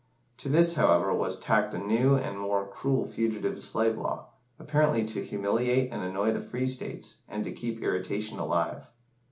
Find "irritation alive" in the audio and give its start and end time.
7.83-8.87